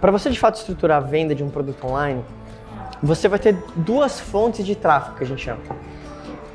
[0.00, 2.24] para você de fato estruturar a venda de um produto online,
[3.02, 5.60] você vai ter duas fontes de tráfego que a gente chama.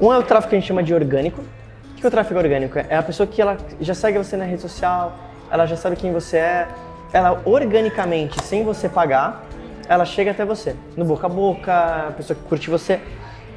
[0.00, 1.40] Um é o tráfego que a gente chama de orgânico.
[1.40, 2.78] O que é o tráfego orgânico?
[2.78, 5.12] É a pessoa que ela já segue você na rede social,
[5.50, 6.68] ela já sabe quem você é,
[7.12, 9.44] ela organicamente, sem você pagar,
[9.88, 11.72] ela chega até você, no boca a boca,
[12.08, 13.00] a pessoa que curte você.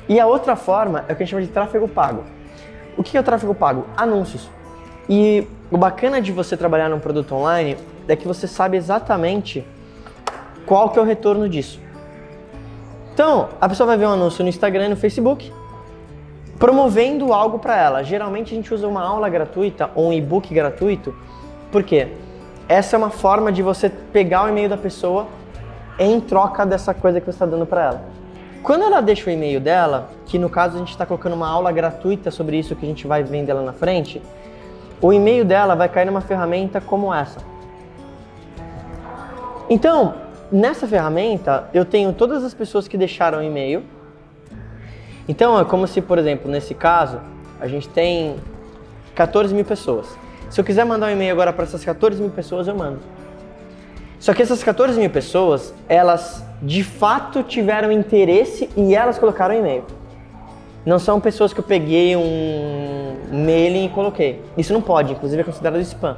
[0.08, 2.24] E a outra forma é o que a gente chama de tráfego pago.
[2.98, 3.86] O que é o tráfego pago?
[3.98, 4.50] Anúncios.
[5.08, 7.78] E o bacana de você trabalhar num produto online
[8.14, 9.66] é que você sabe exatamente
[10.66, 11.80] qual que é o retorno disso.
[13.14, 15.52] Então, a pessoa vai ver um anúncio no Instagram e no Facebook
[16.60, 18.04] promovendo algo para ela.
[18.04, 21.16] Geralmente a gente usa uma aula gratuita ou um e-book gratuito,
[21.72, 22.10] porque
[22.68, 25.28] essa é uma forma de você pegar o e-mail da pessoa
[25.98, 28.02] em troca dessa coisa que você está dando para ela.
[28.62, 31.72] Quando ela deixa o e-mail dela, que no caso a gente está colocando uma aula
[31.72, 34.22] gratuita sobre isso que a gente vai vender lá na frente,
[35.02, 37.40] o e-mail dela vai cair numa ferramenta como essa.
[39.70, 40.16] Então,
[40.52, 43.84] nessa ferramenta, eu tenho todas as pessoas que deixaram e-mail.
[45.28, 47.20] Então, é como se, por exemplo, nesse caso,
[47.60, 48.38] a gente tem
[49.14, 50.08] 14 mil pessoas.
[50.50, 53.00] Se eu quiser mandar um e-mail agora para essas 14 mil pessoas, eu mando.
[54.20, 59.86] Só que essas 14 mil pessoas, elas de fato tiveram interesse e elas colocaram e-mail.
[60.86, 64.42] Não são pessoas que eu peguei um mailing e coloquei.
[64.58, 66.18] Isso não pode, inclusive é considerado spam.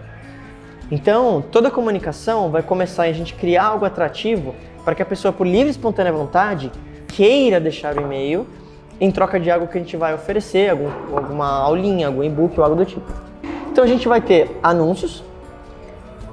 [0.91, 4.53] Então, toda a comunicação vai começar a gente criar algo atrativo
[4.83, 6.69] para que a pessoa, por livre e espontânea vontade,
[7.07, 8.45] queira deixar o e-mail
[8.99, 12.65] em troca de algo que a gente vai oferecer, algum, alguma aulinha, algum e-book ou
[12.65, 13.09] algo do tipo.
[13.71, 15.23] Então, a gente vai ter anúncios,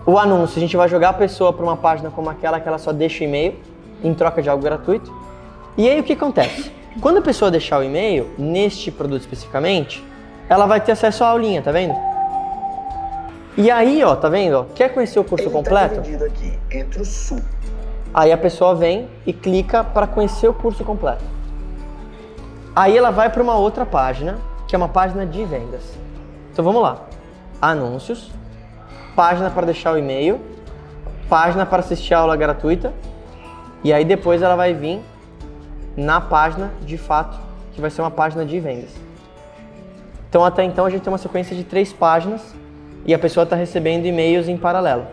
[0.05, 2.79] o anúncio, a gente vai jogar a pessoa para uma página como aquela que ela
[2.79, 3.55] só deixa o e-mail
[4.03, 5.15] em troca de algo gratuito.
[5.77, 6.73] E aí o que acontece?
[7.01, 10.03] Quando a pessoa deixar o e-mail, neste produto especificamente,
[10.49, 12.08] ela vai ter acesso à aulinha, tá vendo?
[13.59, 14.67] E aí, ó, tá vendo?
[14.73, 15.97] Quer conhecer o curso Ele tá completo?
[15.97, 17.41] Tá aqui, entre o sul.
[18.15, 21.25] Aí a pessoa vem e clica para conhecer o curso completo.
[22.75, 25.83] Aí ela vai para uma outra página, que é uma página de vendas.
[26.53, 26.99] Então vamos lá.
[27.61, 28.31] Anúncios,
[29.17, 30.41] página para deixar o e-mail,
[31.29, 32.95] página para assistir a aula gratuita,
[33.83, 35.01] e aí depois ela vai vir
[35.97, 37.37] na página de fato,
[37.73, 38.91] que vai ser uma página de vendas.
[40.29, 42.55] Então até então a gente tem uma sequência de três páginas
[43.09, 45.07] e a pessoa está recebendo e-mails em paralelo.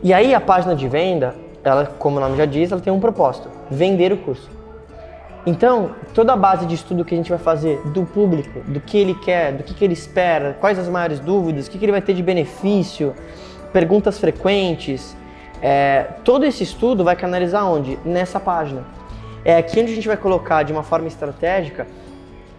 [0.00, 3.00] E aí a página de venda, ela, como o nome já diz, ela tem um
[3.00, 4.48] propósito: vender o curso.
[5.44, 8.96] Então, toda a base de estudo que a gente vai fazer do público, do que
[8.96, 11.92] ele quer, do que, que ele espera, quais as maiores dúvidas, o que, que ele
[11.92, 13.12] vai ter de benefício,
[13.72, 15.16] perguntas frequentes,
[15.60, 17.98] é, todo esse estudo vai canalizar onde?
[18.04, 18.84] Nessa página.
[19.44, 21.88] É aqui onde a gente vai colocar de uma forma estratégica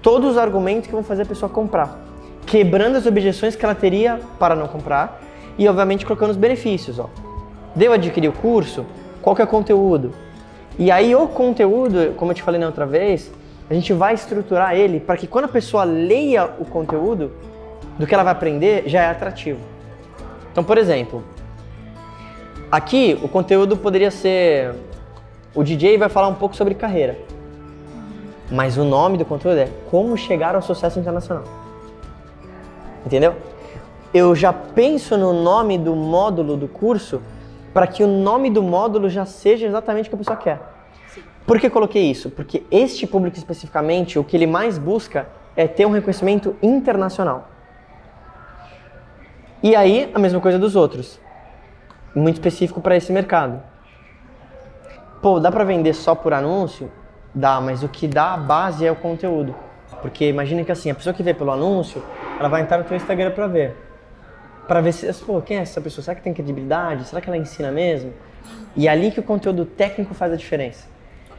[0.02, 2.00] todos os argumentos que vão fazer a pessoa comprar,
[2.50, 5.22] quebrando as objeções que ela teria para não comprar
[5.56, 6.98] e, obviamente, colocando os benefícios.
[6.98, 7.08] Ó.
[7.76, 8.88] Deu adquirir o curso?
[9.22, 10.12] Qual que é o conteúdo?
[10.78, 13.32] E aí o conteúdo, como eu te falei na outra vez,
[13.70, 17.32] a gente vai estruturar ele para que quando a pessoa leia o conteúdo
[18.00, 19.60] do que ela vai aprender, já é atrativo.
[20.52, 21.24] Então, por exemplo,
[22.72, 24.74] aqui o conteúdo poderia ser
[25.54, 27.16] o DJ vai falar um pouco sobre carreira.
[28.50, 31.59] Mas o nome do conteúdo é Como chegar ao sucesso internacional.
[33.10, 33.36] Entendeu?
[34.14, 37.24] Eu já penso no nome do módulo do curso
[37.74, 40.62] para que o nome do módulo já seja exatamente o que a pessoa quer.
[41.08, 41.24] Sim.
[41.44, 42.30] Por que coloquei isso?
[42.30, 47.50] Porque este público especificamente, o que ele mais busca é ter um reconhecimento internacional.
[49.64, 51.20] E aí, a mesma coisa dos outros.
[52.14, 53.60] Muito específico para esse mercado.
[55.20, 56.92] Pô, dá para vender só por anúncio?
[57.34, 59.56] Dá, mas o que dá a base é o conteúdo.
[60.00, 62.04] Porque imagina que assim, a pessoa que vê pelo anúncio,
[62.40, 63.90] ela vai entrar no teu Instagram para ver
[64.70, 66.04] para ver se, pô, quem é essa pessoa?
[66.04, 67.04] Será que tem credibilidade?
[67.06, 68.14] Será que ela ensina mesmo?
[68.76, 70.88] E é ali que o conteúdo técnico faz a diferença.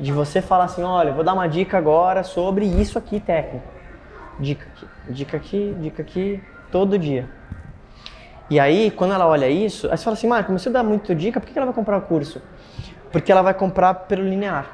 [0.01, 3.69] De você falar assim, olha, vou dar uma dica agora sobre isso aqui técnico.
[4.41, 7.29] Dica aqui, dica aqui, dica aqui, todo dia.
[8.51, 10.83] E aí, quando ela olha isso, aí você fala assim, Marco, mas se eu dar
[10.83, 12.43] muito dica, por que ela vai comprar o curso?
[13.13, 14.67] Porque ela vai comprar pelo linear.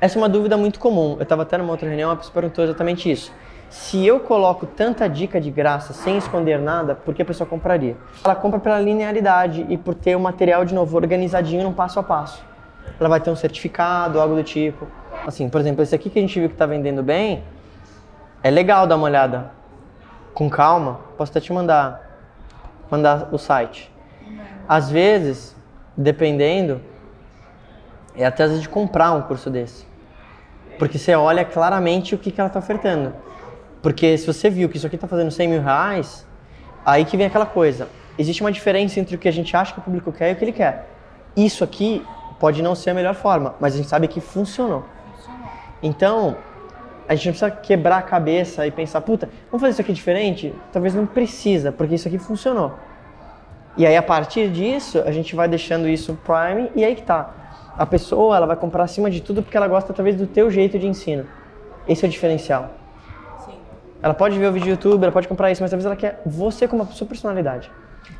[0.00, 1.14] Essa é uma dúvida muito comum.
[1.18, 3.32] Eu estava até numa outra reunião, a pessoa perguntou exatamente isso
[3.70, 7.96] se eu coloco tanta dica de graça sem esconder nada, por que a pessoa compraria?
[8.24, 12.02] Ela compra pela linearidade e por ter o material de novo organizadinho no passo a
[12.02, 12.44] passo.
[12.98, 14.88] Ela vai ter um certificado, algo do tipo.
[15.24, 17.44] Assim, por exemplo, esse aqui que a gente viu que está vendendo bem,
[18.42, 19.52] é legal dar uma olhada.
[20.34, 22.18] Com calma, posso até te mandar,
[22.90, 23.88] mandar o site.
[24.68, 25.54] Às vezes,
[25.96, 26.80] dependendo,
[28.16, 29.86] é até às vezes de comprar um curso desse.
[30.76, 33.29] Porque você olha claramente o que, que ela está ofertando.
[33.82, 36.26] Porque se você viu que isso aqui está fazendo 100 mil reais,
[36.84, 37.88] aí que vem aquela coisa.
[38.18, 40.36] existe uma diferença entre o que a gente acha que o público quer e o
[40.36, 40.86] que ele quer.
[41.34, 42.04] Isso aqui
[42.38, 44.84] pode não ser a melhor forma, mas a gente sabe que funcionou.
[45.82, 46.36] Então,
[47.08, 50.54] a gente não precisa quebrar a cabeça e pensar, puta, vamos fazer isso aqui diferente?
[50.72, 52.74] Talvez não precisa, porque isso aqui funcionou.
[53.76, 57.30] E aí, a partir disso, a gente vai deixando isso prime e aí que tá.
[57.76, 60.78] A pessoa, ela vai comprar acima de tudo porque ela gosta, talvez, do teu jeito
[60.78, 61.26] de ensino.
[61.88, 62.70] Esse é o diferencial.
[64.02, 66.22] Ela pode ver o vídeo do YouTube, ela pode comprar isso, mas talvez ela quer
[66.24, 67.70] você como a sua personalidade.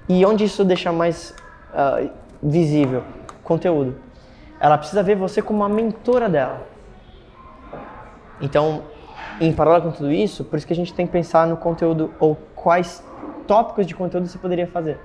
[0.08, 1.34] E onde isso deixa mais
[1.72, 2.06] ah,
[2.42, 3.02] visível?
[3.42, 3.96] Conteúdo.
[4.60, 6.66] Ela precisa ver você como a mentora dela.
[8.40, 8.82] Então,
[9.40, 12.12] em paralelo com tudo isso, por isso que a gente tem que pensar no conteúdo
[12.20, 13.02] ou quais
[13.46, 14.98] tópicos de conteúdo você poderia fazer.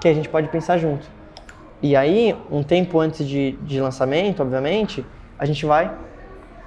[0.00, 1.06] Que a gente pode pensar junto.
[1.80, 5.04] E aí, um tempo antes de, de lançamento, obviamente,
[5.38, 5.92] a gente vai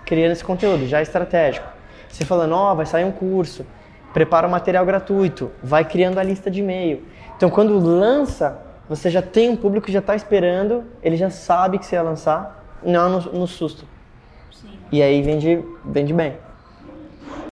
[0.06, 1.75] criando esse conteúdo, já estratégico.
[2.10, 3.66] Você falando, ó, vai sair um curso,
[4.14, 7.04] prepara o material gratuito, vai criando a lista de e-mail.
[7.36, 11.78] Então, quando lança, você já tem um público que já está esperando, ele já sabe
[11.78, 13.86] que você ia lançar, não no, no susto.
[14.52, 14.80] Sim.
[14.92, 16.38] E aí vende, vende bem.